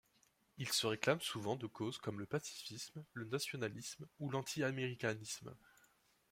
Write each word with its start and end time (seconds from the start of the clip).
Il 0.57 0.67
se 0.73 0.87
réclame 0.87 1.21
souvent 1.21 1.55
de 1.55 1.67
causes 1.67 1.99
comme 1.99 2.17
le 2.19 2.25
pacifisme, 2.25 3.03
le 3.13 3.25
nationalisme 3.25 4.07
ou 4.17 4.31
l'antiaméricanisme. 4.31 5.53